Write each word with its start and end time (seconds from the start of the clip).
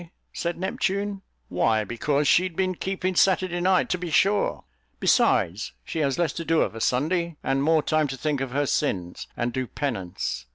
said 0.33 0.57
Neptune, 0.57 1.21
"why, 1.47 1.83
because 1.83 2.27
she'd 2.27 2.55
been 2.55 2.73
keeping 2.73 3.13
Saturday 3.15 3.61
night, 3.61 3.87
to 3.91 3.99
be 3.99 4.09
sure; 4.09 4.63
besides, 4.99 5.73
she 5.85 5.99
has 5.99 6.17
less 6.17 6.33
to 6.33 6.43
do 6.43 6.61
of 6.61 6.73
a 6.73 6.81
Sunday, 6.81 7.37
and 7.43 7.61
more 7.61 7.83
time 7.83 8.07
to 8.07 8.17
think 8.17 8.41
of 8.41 8.49
her 8.49 8.65
sins, 8.65 9.27
and 9.37 9.53
do 9.53 9.67
penance." 9.67 10.47